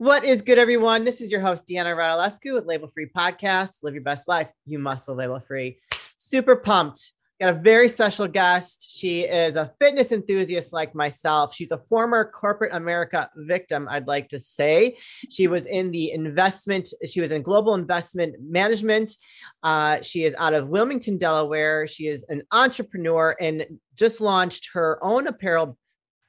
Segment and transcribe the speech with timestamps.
[0.00, 1.04] What is good, everyone?
[1.04, 3.82] This is your host, Deanna Radulescu with Label Free Podcast.
[3.82, 4.48] Live your best life.
[4.64, 5.76] You must live label free.
[6.16, 7.12] Super pumped.
[7.38, 8.82] Got a very special guest.
[8.96, 11.54] She is a fitness enthusiast like myself.
[11.54, 14.96] She's a former corporate America victim, I'd like to say.
[15.28, 19.14] She was in the investment, she was in global investment management.
[19.62, 21.86] Uh, she is out of Wilmington, Delaware.
[21.86, 25.76] She is an entrepreneur and just launched her own apparel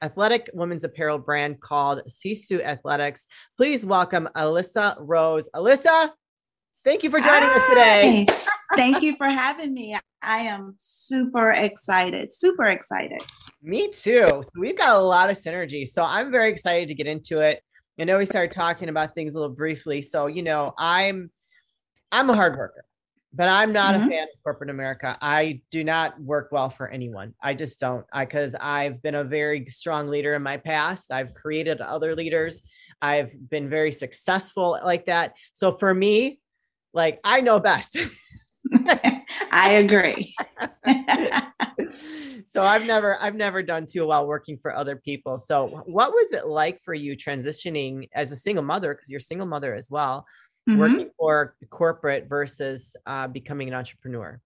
[0.02, 3.26] athletic women's apparel brand called Sisu Athletics.
[3.56, 5.48] Please welcome Alisa Rose.
[5.54, 6.10] Alisa,
[6.84, 7.56] thank you for joining Hi.
[7.56, 8.26] us today.
[8.76, 9.96] thank you for having me.
[10.22, 13.20] I am super excited, super excited.
[13.62, 14.26] Me too.
[14.26, 15.86] So we've got a lot of synergy.
[15.86, 17.62] So I'm very excited to get into it.
[18.00, 20.02] I know we started talking about things a little briefly.
[20.02, 21.30] So, you know, I'm
[22.10, 22.84] I'm a hard worker
[23.34, 24.08] but I'm not mm-hmm.
[24.08, 25.16] a fan of corporate America.
[25.20, 27.34] I do not work well for anyone.
[27.40, 28.04] I just don't.
[28.12, 31.10] I because I've been a very strong leader in my past.
[31.10, 32.62] I've created other leaders.
[33.00, 35.34] I've been very successful like that.
[35.54, 36.40] So for me,
[36.92, 37.96] like I know best.
[39.52, 40.34] I agree.
[42.46, 45.38] so I've never I've never done too well working for other people.
[45.38, 49.22] So what was it like for you transitioning as a single mother because you're a
[49.22, 50.26] single mother as well?
[50.68, 50.78] Mm-hmm.
[50.78, 54.40] working for corporate versus uh, becoming an entrepreneur?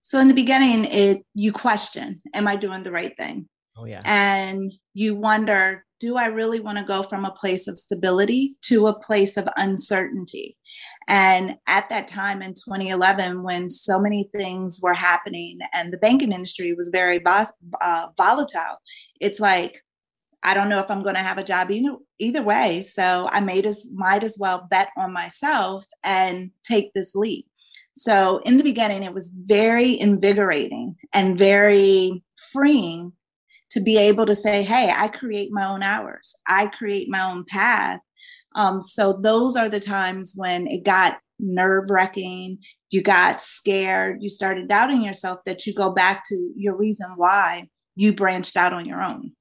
[0.00, 3.48] So in the beginning, it you question, am I doing the right thing?
[3.76, 4.02] Oh yeah.
[4.04, 8.86] And you wonder, do I really want to go from a place of stability to
[8.86, 10.56] a place of uncertainty?
[11.08, 16.32] And at that time in 2011, when so many things were happening and the banking
[16.32, 18.78] industry was very uh, volatile,
[19.20, 19.82] it's like,
[20.42, 22.82] I don't know if I'm going to have a job either, either way.
[22.82, 27.46] So I made as might as well bet on myself and take this leap.
[27.94, 33.12] So in the beginning, it was very invigorating and very freeing
[33.70, 36.34] to be able to say, "Hey, I create my own hours.
[36.46, 38.00] I create my own path."
[38.54, 42.58] Um, so those are the times when it got nerve wracking.
[42.90, 44.22] You got scared.
[44.22, 45.40] You started doubting yourself.
[45.44, 49.32] That you go back to your reason why you branched out on your own.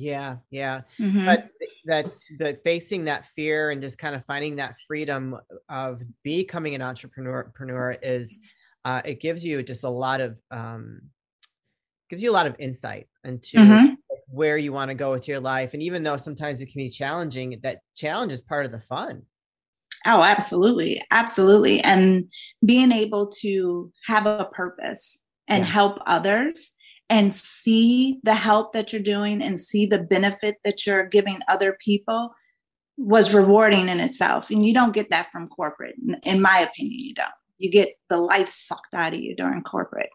[0.00, 0.82] Yeah, yeah.
[1.00, 1.24] Mm-hmm.
[1.24, 1.48] But
[1.84, 5.36] that's but facing that fear and just kind of finding that freedom
[5.68, 8.38] of becoming an entrepreneur, is
[8.84, 11.02] uh, it gives you just a lot of um,
[12.08, 13.94] gives you a lot of insight into mm-hmm.
[14.28, 15.74] where you want to go with your life.
[15.74, 19.22] And even though sometimes it can be challenging, that challenge is part of the fun.
[20.06, 21.02] Oh, absolutely.
[21.10, 21.80] Absolutely.
[21.80, 22.32] And
[22.64, 25.72] being able to have a purpose and yeah.
[25.72, 26.70] help others
[27.10, 31.76] and see the help that you're doing and see the benefit that you're giving other
[31.82, 32.30] people
[32.98, 34.50] was rewarding in itself.
[34.50, 35.94] And you don't get that from corporate.
[36.24, 37.30] In my opinion, you don't.
[37.58, 40.10] You get the life sucked out of you during corporate.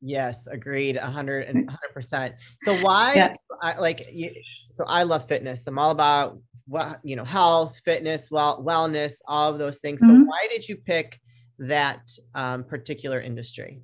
[0.00, 0.96] Yes, agreed.
[0.96, 2.32] 100 and 100%.
[2.62, 3.32] So why.
[3.62, 4.30] I, like you,
[4.72, 5.66] so I love fitness.
[5.66, 10.00] I'm all about what, you know, health, fitness, well, wellness, all of those things.
[10.00, 10.24] So mm-hmm.
[10.24, 11.20] why did you pick
[11.58, 13.80] that um, particular industry?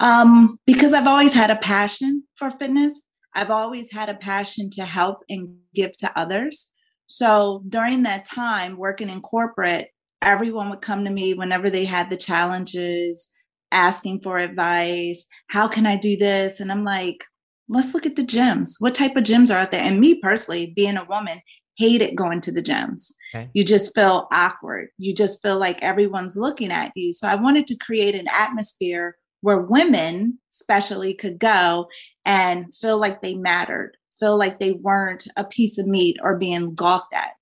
[0.00, 3.02] Um, because I've always had a passion for fitness.
[3.34, 6.70] I've always had a passion to help and give to others.
[7.06, 9.88] So during that time working in corporate,
[10.22, 13.28] everyone would come to me whenever they had the challenges,
[13.72, 15.24] asking for advice.
[15.48, 16.60] How can I do this?
[16.60, 17.24] And I'm like,
[17.68, 18.76] let's look at the gyms.
[18.78, 19.82] What type of gyms are out there?
[19.82, 21.40] And me personally, being a woman,
[21.76, 23.12] hated going to the gyms.
[23.34, 23.50] Okay.
[23.52, 24.88] You just feel awkward.
[24.98, 27.12] You just feel like everyone's looking at you.
[27.12, 31.88] So I wanted to create an atmosphere where women, especially, could go
[32.24, 36.74] and feel like they mattered, feel like they weren't a piece of meat or being
[36.74, 37.32] gawked at.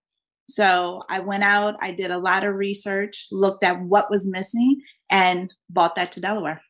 [0.48, 4.80] So I went out, I did a lot of research, looked at what was missing,
[5.10, 6.60] and bought that to Delaware.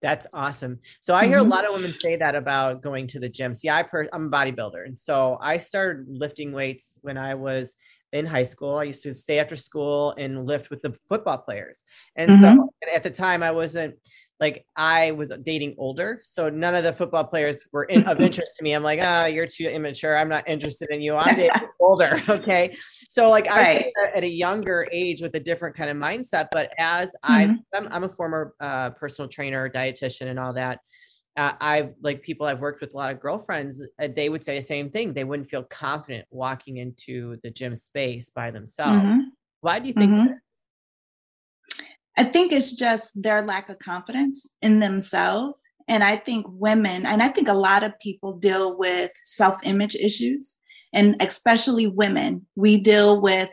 [0.00, 0.78] That's awesome.
[1.00, 1.50] So I hear mm-hmm.
[1.50, 3.54] a lot of women say that about going to the gym.
[3.54, 7.74] See, I per- I'm a bodybuilder, and so I started lifting weights when I was
[8.12, 8.76] in high school.
[8.76, 11.84] I used to stay after school and lift with the football players.
[12.16, 12.58] And mm-hmm.
[12.58, 13.96] so at the time I wasn't
[14.40, 18.56] like I was dating older, so none of the football players were in, of interest
[18.58, 18.72] to me.
[18.72, 20.16] I'm like, ah, oh, you're too immature.
[20.16, 21.16] I'm not interested in you.
[21.16, 22.22] I'm dating older.
[22.28, 22.76] Okay,
[23.08, 23.86] so like right.
[23.96, 26.48] I at a younger age with a different kind of mindset.
[26.52, 27.52] But as mm-hmm.
[27.72, 30.80] I, I'm, I'm, a former uh, personal trainer, dietitian, and all that.
[31.36, 33.82] Uh, I like people I've worked with a lot of girlfriends.
[34.00, 35.12] Uh, they would say the same thing.
[35.12, 39.02] They wouldn't feel confident walking into the gym space by themselves.
[39.02, 39.20] Mm-hmm.
[39.60, 40.12] Why do you think?
[40.12, 40.32] Mm-hmm.
[42.18, 45.64] I think it's just their lack of confidence in themselves.
[45.86, 49.94] And I think women, and I think a lot of people deal with self image
[49.94, 50.56] issues,
[50.92, 53.48] and especially women, we deal with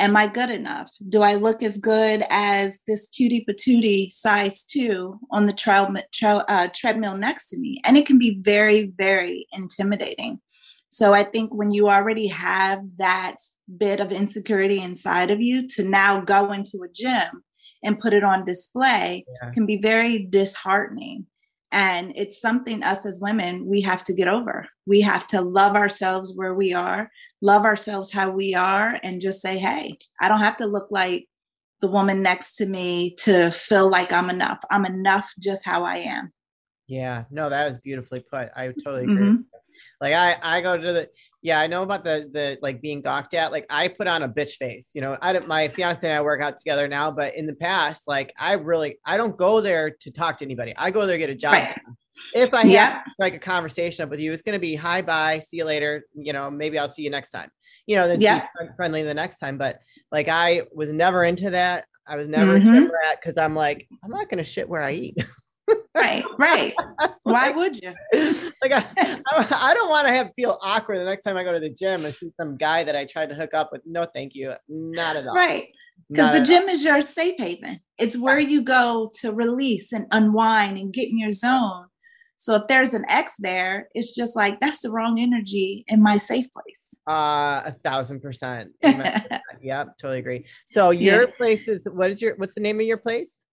[0.00, 0.92] Am I good enough?
[1.08, 6.44] Do I look as good as this cutie patootie size two on the trail, trail,
[6.48, 7.80] uh, treadmill next to me?
[7.84, 10.40] And it can be very, very intimidating.
[10.88, 13.38] So I think when you already have that
[13.76, 17.42] bit of insecurity inside of you to now go into a gym
[17.82, 19.50] and put it on display yeah.
[19.50, 21.26] can be very disheartening.
[21.70, 24.66] And it's something us as women, we have to get over.
[24.86, 27.10] We have to love ourselves where we are,
[27.42, 31.26] love ourselves how we are, and just say, hey, I don't have to look like
[31.80, 34.58] the woman next to me to feel like I'm enough.
[34.70, 36.32] I'm enough just how I am.
[36.86, 38.48] Yeah, no, that was beautifully put.
[38.56, 39.16] I totally agree.
[39.16, 39.42] Mm-hmm.
[40.00, 41.08] Like I, I go to the
[41.42, 43.52] yeah, I know about the the like being gawked at.
[43.52, 44.92] Like I put on a bitch face.
[44.94, 47.54] You know, I don't my fiance and I work out together now, but in the
[47.54, 50.74] past, like I really I don't go there to talk to anybody.
[50.76, 51.52] I go there to get a job.
[51.52, 51.80] Right.
[52.34, 52.90] If I yeah.
[52.90, 56.04] have like a conversation up with you, it's gonna be hi bye, see you later.
[56.14, 57.50] You know, maybe I'll see you next time.
[57.86, 58.46] You know, then yeah.
[58.76, 59.58] friendly the next time.
[59.58, 59.78] But
[60.10, 61.84] like I was never into that.
[62.06, 62.74] I was never mm-hmm.
[62.74, 65.16] into that because I'm like, I'm not gonna shit where I eat.
[65.94, 66.74] right, right.
[67.22, 67.94] Why would you?
[68.62, 68.84] Like, I,
[69.50, 72.04] I don't want to have feel awkward the next time I go to the gym
[72.04, 73.82] and see some guy that I tried to hook up with.
[73.86, 75.34] No, thank you, not at all.
[75.34, 75.68] Right,
[76.10, 76.68] because the gym all.
[76.70, 77.80] is your safe haven.
[77.98, 81.86] It's where you go to release and unwind and get in your zone.
[82.40, 86.16] So if there's an X there, it's just like that's the wrong energy in my
[86.16, 86.94] safe place.
[87.10, 88.70] Uh a thousand percent.
[89.60, 90.46] yep, totally agree.
[90.64, 91.36] So your yeah.
[91.36, 93.44] place is what is your what's the name of your place?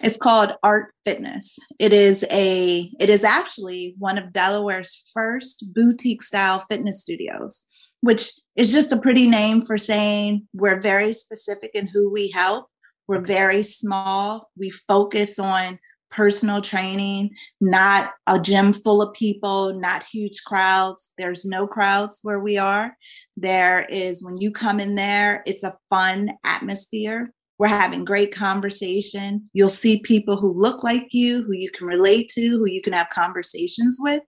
[0.00, 1.58] It's called Art Fitness.
[1.78, 7.64] It is a it is actually one of Delaware's first boutique style fitness studios,
[8.00, 12.66] which is just a pretty name for saying we're very specific in who we help.
[13.08, 14.50] We're very small.
[14.56, 15.78] We focus on
[16.10, 17.30] personal training,
[17.60, 21.10] not a gym full of people, not huge crowds.
[21.18, 22.96] There's no crowds where we are.
[23.36, 27.32] There is when you come in there, it's a fun atmosphere.
[27.62, 29.48] We're having great conversation.
[29.52, 32.92] You'll see people who look like you, who you can relate to, who you can
[32.92, 34.20] have conversations with.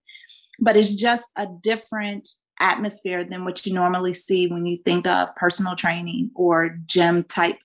[0.60, 2.28] But it's just a different
[2.60, 7.58] atmosphere than what you normally see when you think of personal training or gym type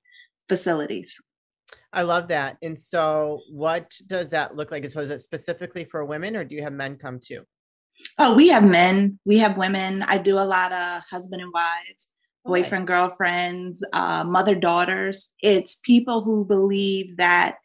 [0.47, 1.15] facilities.
[1.93, 2.57] I love that.
[2.63, 4.89] And so, what does that look like?
[4.89, 7.43] So, is it specifically for women, or do you have men come too?
[8.17, 10.01] Oh, we have men, we have women.
[10.01, 12.07] I do a lot of husband and wives
[12.45, 15.31] boyfriend, girlfriends, uh, mother, daughters.
[15.41, 17.55] It's people who believe that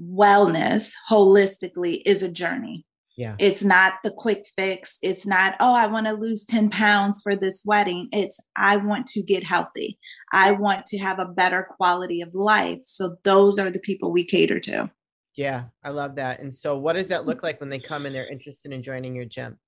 [0.00, 2.86] wellness holistically is a journey.
[3.16, 3.36] Yeah.
[3.38, 4.98] It's not the quick fix.
[5.02, 8.08] It's not, oh, I want to lose 10 pounds for this wedding.
[8.10, 9.98] It's, I want to get healthy.
[10.32, 12.80] I want to have a better quality of life.
[12.84, 14.90] So those are the people we cater to.
[15.34, 16.40] Yeah, I love that.
[16.40, 19.14] And so, what does that look like when they come and they're interested in joining
[19.14, 19.58] your gym?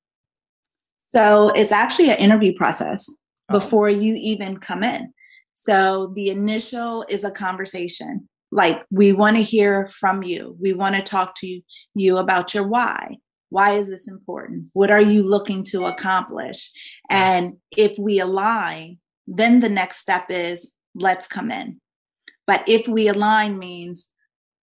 [1.07, 3.11] So, it's actually an interview process.
[3.51, 3.55] Oh.
[3.55, 5.13] before you even come in.
[5.53, 8.29] So the initial is a conversation.
[8.51, 10.57] Like we want to hear from you.
[10.61, 11.61] We want to talk to
[11.95, 13.19] you about your why.
[13.51, 14.67] Why is this important?
[14.73, 16.71] What are you looking to accomplish?
[17.11, 21.81] And if we align, then the next step is let's come in.
[22.47, 24.11] But if we align means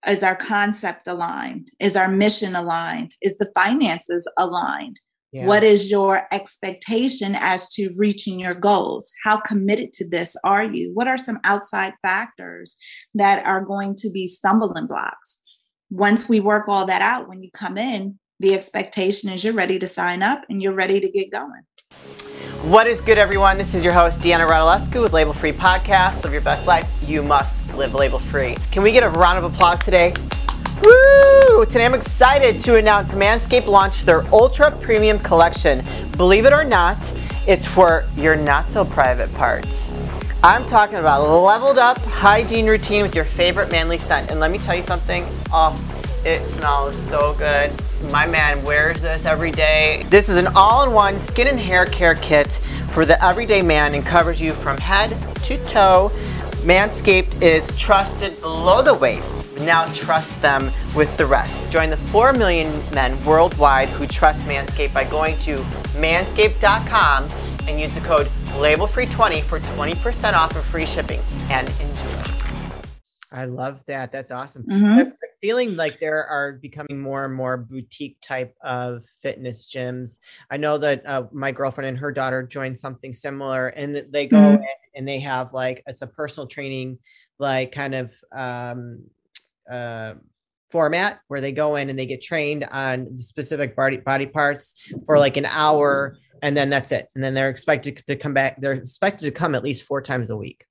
[0.07, 1.69] is our concept aligned?
[1.79, 3.13] Is our mission aligned?
[3.21, 4.99] Is the finances aligned?
[5.31, 5.45] Yeah.
[5.45, 9.13] What is your expectation as to reaching your goals?
[9.23, 10.91] How committed to this are you?
[10.93, 12.75] What are some outside factors
[13.15, 15.39] that are going to be stumbling blocks?
[15.89, 19.79] Once we work all that out, when you come in, the expectation is you're ready
[19.79, 21.61] to sign up and you're ready to get going.
[22.63, 23.57] What is good, everyone?
[23.57, 26.23] This is your host, Deanna Radulescu with Label Free Podcast.
[26.23, 26.89] Live your best life.
[27.07, 28.55] You must live label free.
[28.71, 30.13] Can we get a round of applause today?
[30.83, 31.65] Woo!
[31.65, 35.83] Today I'm excited to announce Manscaped launched their Ultra Premium Collection.
[36.17, 36.97] Believe it or not,
[37.47, 39.91] it's for your not so private parts.
[40.43, 44.31] I'm talking about leveled up hygiene routine with your favorite manly scent.
[44.31, 45.23] And let me tell you something,
[45.53, 45.79] oh,
[46.25, 47.71] it smells so good.
[48.11, 50.03] My man wears this every day.
[50.09, 52.53] This is an all in one skin and hair care kit
[52.93, 56.11] for the everyday man and covers you from head to toe
[56.61, 59.47] Manscaped is trusted below the waist.
[59.61, 61.71] Now trust them with the rest.
[61.71, 65.55] Join the 4 million men worldwide who trust Manscaped by going to
[65.97, 67.27] manscaped.com
[67.67, 68.27] and use the code
[68.59, 71.19] LABELFREE20 for 20% off and free shipping.
[71.49, 72.50] And enjoy.
[73.33, 74.11] I love that.
[74.11, 74.63] That's awesome.
[74.63, 74.85] Mm-hmm.
[74.85, 80.19] I'm feeling like there are becoming more and more boutique type of fitness gyms.
[80.49, 84.37] I know that uh, my girlfriend and her daughter joined something similar, and they go
[84.37, 84.63] mm-hmm.
[84.95, 86.99] and they have like it's a personal training,
[87.39, 89.03] like kind of um,
[89.71, 90.15] uh,
[90.69, 95.17] format where they go in and they get trained on specific body body parts for
[95.17, 97.07] like an hour, and then that's it.
[97.15, 98.59] And then they're expected to come back.
[98.59, 100.65] They're expected to come at least four times a week.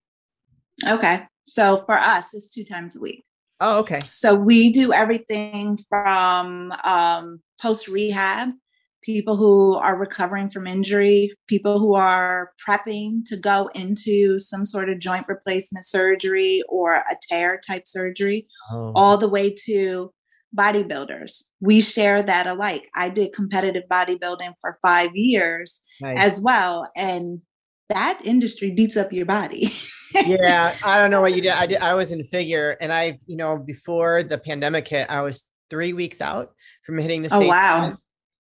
[0.86, 1.26] Okay.
[1.52, 3.24] So for us, it's two times a week.
[3.60, 4.00] Oh, okay.
[4.10, 8.50] So we do everything from um, post rehab
[9.02, 14.90] people who are recovering from injury, people who are prepping to go into some sort
[14.90, 18.92] of joint replacement surgery or a tear type surgery, oh.
[18.94, 20.12] all the way to
[20.56, 21.44] bodybuilders.
[21.60, 22.88] We share that alike.
[22.94, 26.18] I did competitive bodybuilding for five years nice.
[26.18, 26.90] as well.
[26.96, 27.40] And
[27.90, 29.70] that industry beats up your body.
[30.26, 31.52] yeah, I don't know what you did.
[31.52, 31.78] I did.
[31.78, 35.92] I was in figure, and I, you know, before the pandemic hit, I was three
[35.92, 36.52] weeks out
[36.84, 37.28] from hitting the.
[37.32, 37.96] Oh wow!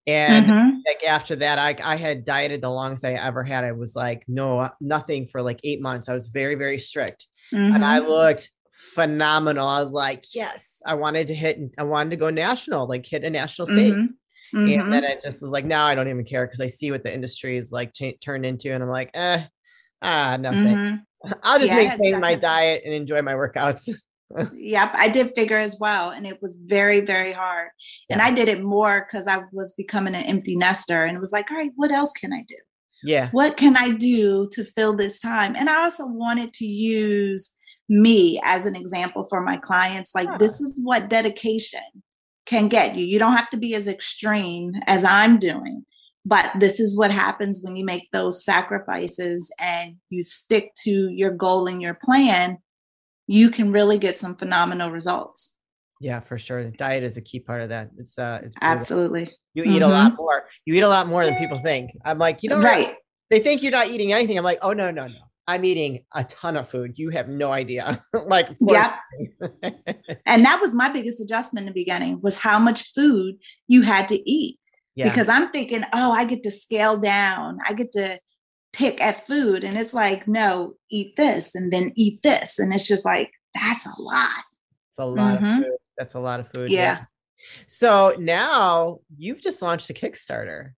[0.06, 0.76] And mm-hmm.
[0.86, 3.64] like after that, I I had dieted the longest I ever had.
[3.64, 6.08] I was like no nothing for like eight months.
[6.08, 7.74] I was very very strict, mm-hmm.
[7.74, 8.08] and I mm-hmm.
[8.08, 8.50] looked
[8.94, 9.66] phenomenal.
[9.66, 11.58] I was like, yes, I wanted to hit.
[11.78, 13.94] I wanted to go national, like hit a national stage.
[13.94, 14.06] Mm-hmm.
[14.54, 14.80] Mm-hmm.
[14.80, 17.04] And then I just was like, now I don't even care because I see what
[17.04, 19.44] the industry is like cha- turned into, and I'm like, eh,
[20.02, 20.60] ah, nothing.
[20.60, 21.32] Mm-hmm.
[21.42, 22.20] I'll just yes, maintain definitely.
[22.20, 23.88] my diet and enjoy my workouts.
[24.54, 27.68] yep, I did figure as well, and it was very, very hard.
[28.08, 28.14] Yeah.
[28.14, 31.32] And I did it more because I was becoming an empty nester, and it was
[31.32, 32.56] like, all right, what else can I do?
[33.02, 35.56] Yeah, what can I do to fill this time?
[35.56, 37.54] And I also wanted to use
[37.88, 40.12] me as an example for my clients.
[40.14, 41.80] Like, this is what dedication
[42.46, 43.04] can get you.
[43.04, 45.84] You don't have to be as extreme as I'm doing,
[46.24, 51.30] but this is what happens when you make those sacrifices and you stick to your
[51.30, 52.58] goal and your plan.
[53.26, 55.54] You can really get some phenomenal results.
[56.00, 56.70] Yeah, for sure.
[56.70, 57.90] Diet is a key part of that.
[57.98, 58.76] It's uh it's brutal.
[58.76, 59.32] absolutely.
[59.54, 59.82] You eat mm-hmm.
[59.82, 60.44] a lot more.
[60.64, 61.90] You eat a lot more than people think.
[62.04, 62.94] I'm like, you know, right.
[63.28, 64.36] They think you're not eating anything.
[64.36, 65.29] I'm like, oh no, no, no.
[65.50, 66.92] I'm eating a ton of food.
[66.96, 68.04] You have no idea.
[68.26, 68.96] like, yeah.
[70.26, 73.34] and that was my biggest adjustment in the beginning was how much food
[73.66, 74.60] you had to eat.
[74.94, 75.08] Yeah.
[75.08, 77.58] Because I'm thinking, oh, I get to scale down.
[77.66, 78.20] I get to
[78.72, 79.64] pick at food.
[79.64, 82.60] And it's like, no, eat this and then eat this.
[82.60, 84.44] And it's just like, that's a lot.
[84.90, 85.46] It's a lot mm-hmm.
[85.46, 85.72] of food.
[85.98, 86.70] That's a lot of food.
[86.70, 86.80] Yeah.
[86.80, 87.04] yeah.
[87.66, 90.70] So now you've just launched a Kickstarter.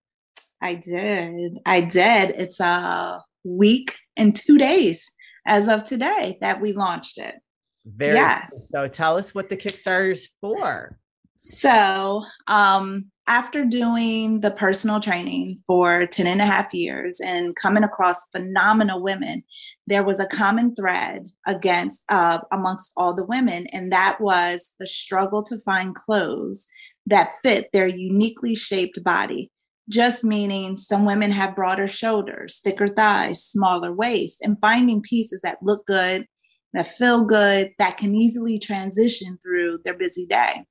[0.63, 1.59] I did.
[1.67, 2.31] I did.
[2.31, 5.11] It's a week and two days
[5.47, 7.37] as of today that we launched it.
[7.85, 8.51] Very yes.
[8.51, 8.87] Cool.
[8.87, 10.99] So tell us what the Kickstarter is for.
[11.39, 17.83] So, um, after doing the personal training for 10 and a half years and coming
[17.83, 19.43] across phenomenal women,
[19.87, 24.87] there was a common thread against uh, amongst all the women, and that was the
[24.87, 26.67] struggle to find clothes
[27.07, 29.51] that fit their uniquely shaped body
[29.93, 35.63] just meaning some women have broader shoulders, thicker thighs, smaller waist, and finding pieces that
[35.63, 36.27] look good,
[36.73, 40.65] that feel good, that can easily transition through their busy day.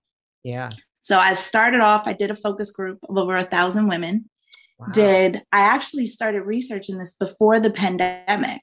[0.43, 0.71] Yeah.
[1.01, 4.29] So I started off, I did a focus group of over a thousand women.
[4.79, 4.87] Wow.
[4.93, 8.61] Did I actually started researching this before the pandemic,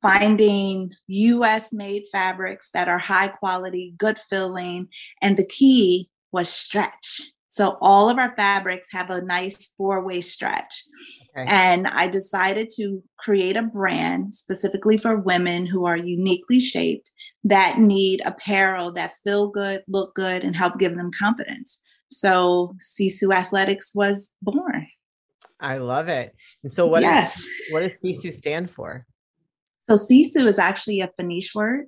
[0.00, 4.88] finding US made fabrics that are high quality, good filling,
[5.20, 7.20] and the key was stretch
[7.56, 10.84] so all of our fabrics have a nice four way stretch.
[11.34, 11.48] Okay.
[11.48, 17.10] And I decided to create a brand specifically for women who are uniquely shaped
[17.44, 21.80] that need apparel that feel good, look good, and help give them confidence.
[22.10, 24.86] So Sisu Athletics was born.
[25.58, 26.34] I love it.
[26.62, 27.38] And so what yes.
[27.38, 29.06] Is, what does Sisu stand for?
[29.88, 31.86] So Sisu is actually a Finnish word,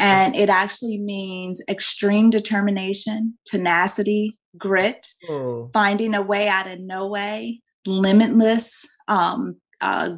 [0.00, 5.70] and it actually means extreme determination, tenacity, grit, oh.
[5.72, 10.16] finding a way out of no way, limitless, um, uh,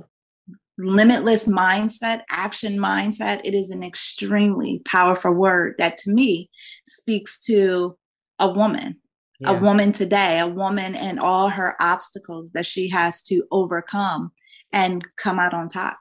[0.79, 3.41] limitless mindset, action mindset.
[3.45, 6.51] It is an extremely powerful word that to me
[6.87, 7.97] speaks to
[8.39, 8.97] a woman,
[9.41, 9.51] yeah.
[9.51, 14.31] a woman today, a woman and all her obstacles that she has to overcome
[14.73, 15.99] and come out on top.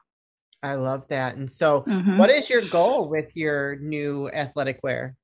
[0.62, 1.36] I love that.
[1.36, 2.18] And so, mm-hmm.
[2.18, 5.16] what is your goal with your new athletic wear?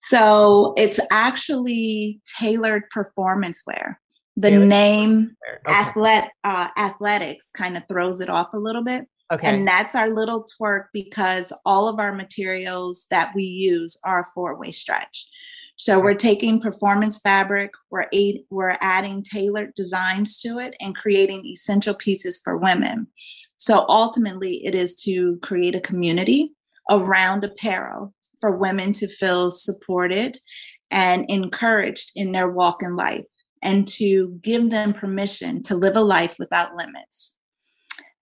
[0.00, 4.00] So it's actually tailored performance wear.
[4.36, 5.74] The tailored name okay.
[5.74, 9.06] athlet uh, athletics kind of throws it off a little bit.
[9.32, 9.46] Okay.
[9.46, 14.72] And that's our little twerk because all of our materials that we use are four-way
[14.72, 15.28] stretch.
[15.76, 21.46] So we're taking performance fabric, we're aid, we're adding tailored designs to it and creating
[21.46, 23.06] essential pieces for women.
[23.56, 26.52] So ultimately it is to create a community
[26.90, 30.36] around apparel for women to feel supported
[30.90, 33.24] and encouraged in their walk in life
[33.62, 37.36] and to give them permission to live a life without limits.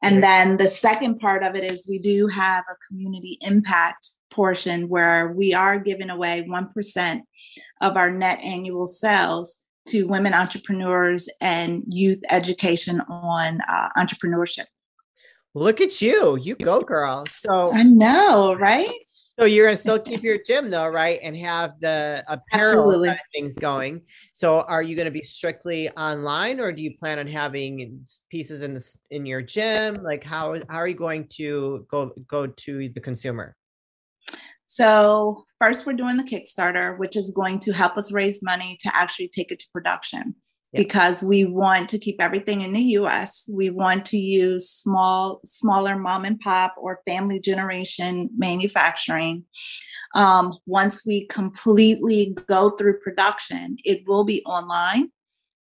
[0.03, 4.89] And then the second part of it is we do have a community impact portion
[4.89, 7.21] where we are giving away 1%
[7.81, 14.67] of our net annual sales to women entrepreneurs and youth education on uh, entrepreneurship.
[15.55, 16.37] Look at you.
[16.37, 17.25] You go, girl.
[17.33, 18.91] So I know, right?
[19.39, 21.21] So you're gonna still keep your gym though, right?
[21.23, 24.03] And have the apparel things going.
[24.33, 28.75] So are you gonna be strictly online, or do you plan on having pieces in
[28.75, 30.03] this in your gym?
[30.03, 33.55] Like how how are you going to go go to the consumer?
[34.67, 38.95] So first, we're doing the Kickstarter, which is going to help us raise money to
[38.95, 40.35] actually take it to production.
[40.73, 43.49] Because we want to keep everything in the US.
[43.51, 49.45] We want to use small, smaller mom and pop or family generation manufacturing.
[50.15, 55.11] Um, once we completely go through production, it will be online,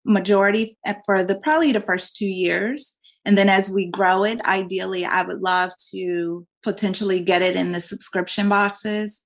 [0.05, 2.97] majority eh, for the probably the first two years.
[3.25, 7.73] And then as we grow it, ideally, I would love to potentially get it in
[7.73, 9.21] the subscription boxes,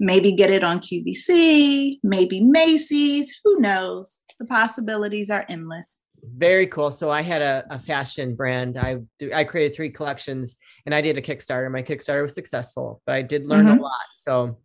[0.00, 4.20] maybe get it on QVC, maybe Macy's, who knows?
[4.38, 6.00] The possibilities are endless.
[6.36, 6.90] Very cool.
[6.90, 8.76] So I had a, a fashion brand.
[8.76, 8.98] I
[9.34, 11.70] I created three collections and I did a Kickstarter.
[11.70, 13.78] My Kickstarter was successful, but I did learn mm-hmm.
[13.78, 14.06] a lot.
[14.14, 14.58] So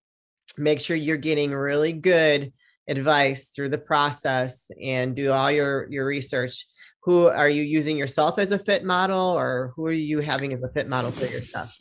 [0.57, 2.51] make sure you're getting really good
[2.87, 6.65] advice through the process and do all your your research
[7.03, 10.63] who are you using yourself as a fit model or who are you having as
[10.63, 11.77] a fit model for your stuff?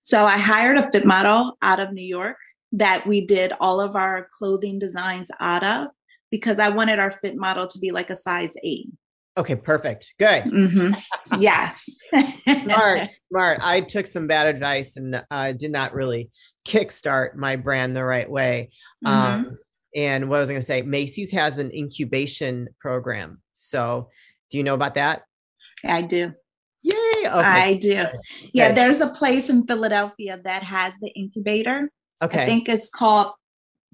[0.00, 2.38] So I hired a fit model out of New York
[2.72, 5.88] that we did all of our clothing designs out of
[6.30, 8.88] because I wanted our fit model to be like a size eight.
[9.38, 10.14] Okay, perfect.
[10.18, 10.44] Good.
[10.44, 11.40] Mm-hmm.
[11.40, 11.88] Yes.
[12.62, 13.58] smart, smart.
[13.62, 16.30] I took some bad advice and uh, did not really
[16.66, 18.70] kickstart my brand the right way.
[19.04, 19.46] Mm-hmm.
[19.46, 19.58] Um,
[19.94, 23.42] and what was I was going to say, Macy's has an incubation program.
[23.52, 24.08] So
[24.50, 25.22] do you know about that?
[25.84, 26.32] I do.
[26.82, 26.92] Yay.
[26.94, 27.32] Okay.
[27.34, 28.04] I do.
[28.52, 31.90] Yeah, there's a place in Philadelphia that has the incubator.
[32.22, 32.42] Okay.
[32.42, 33.32] I think it's called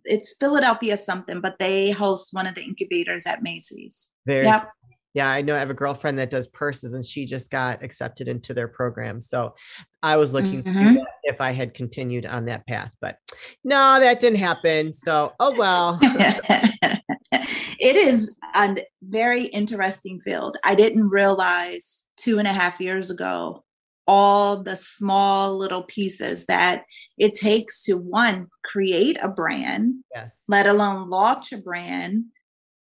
[0.05, 4.11] it's Philadelphia something, but they host one of the incubators at Macy's.
[4.26, 4.69] Very yep.
[5.14, 8.29] Yeah, I know I have a girlfriend that does purses and she just got accepted
[8.29, 9.21] into their program.
[9.21, 9.55] So
[10.02, 11.02] I was looking mm-hmm.
[11.25, 13.19] if I had continued on that path, but
[13.62, 14.95] no, that didn't happen.
[14.95, 15.99] So, oh well.
[16.02, 20.57] it is a very interesting field.
[20.64, 23.64] I didn't realize two and a half years ago
[24.07, 26.85] all the small little pieces that
[27.19, 32.25] it takes to one create a brand yes let alone launch a brand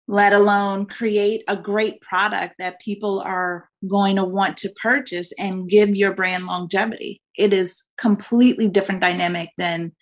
[0.06, 5.68] let alone create a great product that people are going to want to purchase and
[5.68, 9.92] give your brand longevity it is completely different dynamic than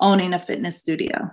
[0.00, 1.30] owning a fitness studio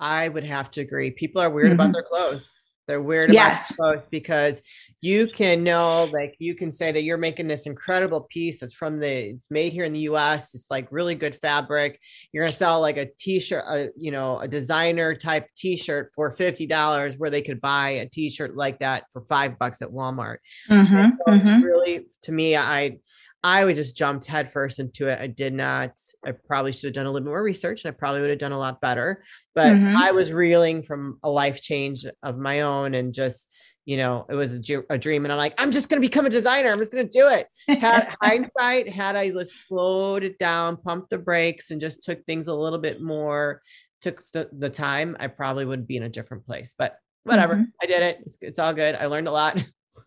[0.00, 1.12] I would have to agree.
[1.12, 1.80] People are weird mm-hmm.
[1.80, 2.52] about their clothes.
[2.86, 3.70] They're weird yes.
[3.70, 4.62] about clothes because
[5.00, 8.62] you can know, like, you can say that you're making this incredible piece.
[8.62, 10.54] It's from the, it's made here in the U.S.
[10.54, 11.98] It's like really good fabric.
[12.32, 16.66] You're gonna sell like a T-shirt, a, you know, a designer type T-shirt for fifty
[16.66, 20.38] dollars, where they could buy a T-shirt like that for five bucks at Walmart.
[20.70, 21.10] Mm-hmm.
[21.10, 21.34] So mm-hmm.
[21.34, 22.98] it's really, to me, I
[23.44, 25.20] I would just jumped headfirst into it.
[25.20, 25.90] I did not.
[26.26, 28.52] I probably should have done a little more research, and I probably would have done
[28.52, 29.22] a lot better.
[29.54, 29.96] But mm-hmm.
[29.96, 33.48] I was reeling from a life change of my own, and just
[33.84, 35.26] you know, it was a, a dream.
[35.26, 36.70] And I'm like, I'm just going to become a designer.
[36.70, 37.46] I'm just going to do it.
[37.80, 42.54] Had hindsight, had I slowed it down, pumped the brakes, and just took things a
[42.54, 43.60] little bit more,
[44.00, 46.74] took the, the time, I probably would be in a different place.
[46.76, 47.64] But whatever, mm-hmm.
[47.82, 48.18] I did it.
[48.24, 48.96] It's, it's all good.
[48.96, 49.62] I learned a lot.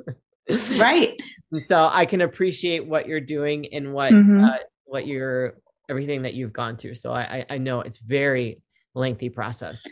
[0.76, 1.14] right.
[1.60, 4.44] So I can appreciate what you're doing and what mm-hmm.
[4.44, 5.56] uh, what you're
[5.90, 6.96] everything that you've gone through.
[6.96, 8.62] So I I know it's very
[8.94, 9.84] lengthy process.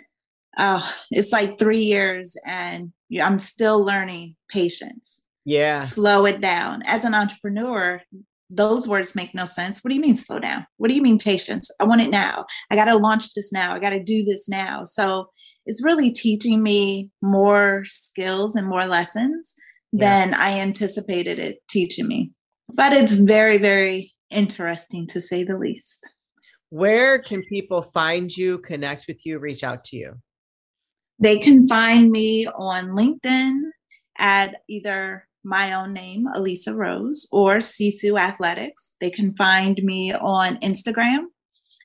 [0.57, 2.91] Oh, it's like three years, and
[3.21, 5.23] I'm still learning patience.
[5.45, 6.81] Yeah, slow it down.
[6.85, 8.01] As an entrepreneur,
[8.49, 9.81] those words make no sense.
[9.83, 10.65] What do you mean slow down?
[10.77, 11.69] What do you mean patience?
[11.79, 12.45] I want it now.
[12.69, 13.73] I got to launch this now.
[13.73, 14.83] I got to do this now.
[14.85, 15.29] So
[15.65, 19.55] it's really teaching me more skills and more lessons
[19.99, 22.31] than I anticipated it teaching me.
[22.73, 26.12] But it's very, very interesting to say the least.
[26.69, 30.13] Where can people find you, connect with you, reach out to you?
[31.19, 33.60] They can find me on LinkedIn
[34.17, 38.93] at either my own name, Alisa Rose, or Sisu Athletics.
[38.99, 41.25] They can find me on Instagram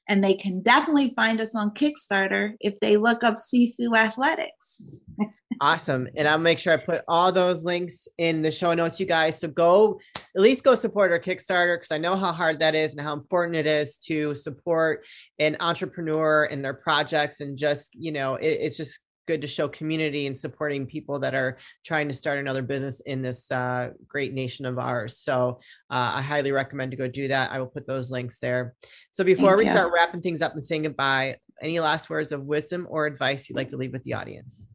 [0.09, 4.83] and they can definitely find us on Kickstarter if they look up Sisu Athletics.
[5.61, 6.09] Awesome.
[6.17, 9.39] And I'll make sure I put all those links in the show notes, you guys.
[9.39, 12.95] So go at least go support our Kickstarter because I know how hard that is
[12.95, 15.05] and how important it is to support
[15.39, 17.41] an entrepreneur and their projects.
[17.41, 21.35] And just, you know, it, it's just good to show community and supporting people that
[21.35, 25.19] are trying to start another business in this uh, great nation of ours.
[25.19, 27.53] So uh, I highly recommend to go do that.
[27.53, 28.75] I will put those links there.
[29.13, 29.73] So before Thank we you.
[29.73, 33.57] start wrapping things up and saying goodbye, any last words of wisdom or advice you'd
[33.57, 34.69] like to leave with the audience?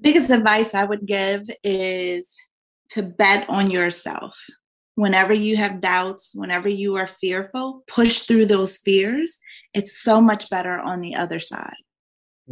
[0.00, 2.36] Biggest advice I would give is
[2.90, 4.36] to bet on yourself.
[4.96, 9.38] whenever you have doubts, whenever you are fearful, push through those fears.
[9.72, 11.72] It's so much better on the other side.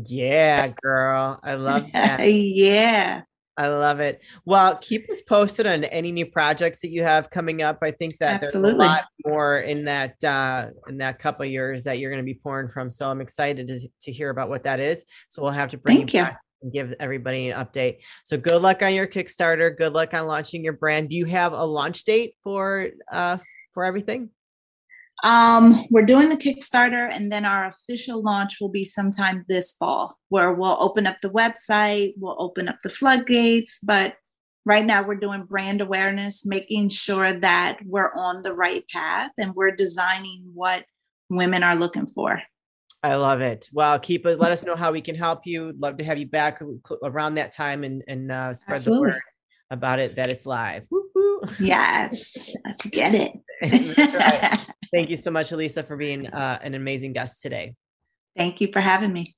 [0.04, 1.38] Yeah, girl.
[1.42, 2.20] I love that.
[2.20, 3.22] yeah.
[3.58, 4.20] I love it.
[4.44, 7.78] Well, keep us posted on any new projects that you have coming up.
[7.82, 8.78] I think that Absolutely.
[8.78, 12.34] there's a lot more in that uh, in that couple years that you're going to
[12.34, 12.88] be pouring from.
[12.88, 15.04] So I'm excited to, to hear about what that is.
[15.30, 16.26] So we'll have to bring Thank you you.
[16.26, 16.38] back
[16.72, 17.98] give everybody an update.
[18.24, 19.76] So good luck on your Kickstarter.
[19.76, 21.08] Good luck on launching your brand.
[21.08, 23.38] Do you have a launch date for uh
[23.74, 24.30] for everything?
[25.24, 30.16] Um, we're doing the Kickstarter, and then our official launch will be sometime this fall,
[30.28, 33.80] where we'll open up the website, we'll open up the floodgates.
[33.82, 34.14] But
[34.64, 39.54] right now, we're doing brand awareness, making sure that we're on the right path and
[39.54, 40.84] we're designing what
[41.30, 42.40] women are looking for.
[43.02, 43.68] I love it.
[43.72, 44.38] Well, keep it.
[44.38, 45.72] Let us know how we can help you.
[45.78, 46.60] Love to have you back
[47.04, 49.08] around that time and and uh, spread Absolutely.
[49.08, 49.22] the word
[49.70, 50.84] about it that it's live.
[50.90, 51.42] Woo-hoo.
[51.60, 53.32] Yes, let's get it.
[53.62, 54.66] Right.
[54.92, 57.74] Thank you so much, Alisa, for being uh, an amazing guest today.
[58.36, 59.36] Thank you for having me.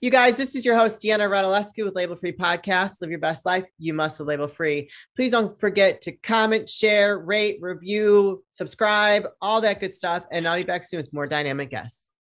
[0.00, 3.02] You guys, this is your host, Deanna Radulescu with Label Free Podcast.
[3.02, 3.66] Live your best life.
[3.78, 4.90] You must live label free.
[5.14, 10.24] Please don't forget to comment, share, rate, review, subscribe, all that good stuff.
[10.32, 12.07] And I'll be back soon with more dynamic guests.